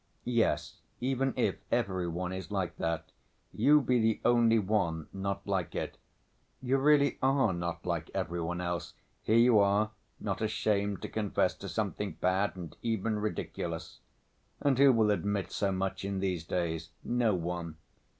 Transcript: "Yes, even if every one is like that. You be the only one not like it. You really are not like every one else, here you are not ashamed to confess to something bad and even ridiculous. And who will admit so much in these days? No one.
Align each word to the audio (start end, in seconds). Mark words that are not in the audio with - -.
"Yes, 0.25 0.77
even 0.99 1.31
if 1.37 1.57
every 1.71 2.07
one 2.07 2.33
is 2.33 2.49
like 2.49 2.77
that. 2.77 3.11
You 3.53 3.81
be 3.81 3.99
the 4.01 4.19
only 4.25 4.57
one 4.57 5.07
not 5.13 5.45
like 5.45 5.75
it. 5.75 5.99
You 6.59 6.77
really 6.77 7.19
are 7.21 7.53
not 7.53 7.85
like 7.85 8.09
every 8.15 8.41
one 8.41 8.61
else, 8.61 8.95
here 9.21 9.37
you 9.37 9.59
are 9.59 9.91
not 10.19 10.41
ashamed 10.41 11.03
to 11.03 11.07
confess 11.07 11.53
to 11.57 11.69
something 11.69 12.13
bad 12.13 12.55
and 12.55 12.75
even 12.81 13.19
ridiculous. 13.19 13.99
And 14.59 14.79
who 14.79 14.91
will 14.91 15.11
admit 15.11 15.51
so 15.51 15.71
much 15.71 16.03
in 16.03 16.17
these 16.19 16.45
days? 16.45 16.89
No 17.03 17.35
one. 17.35 17.77